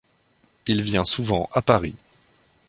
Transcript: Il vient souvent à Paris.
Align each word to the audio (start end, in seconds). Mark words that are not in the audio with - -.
Il 0.65 0.81
vient 0.81 1.05
souvent 1.05 1.47
à 1.53 1.61
Paris. 1.61 1.95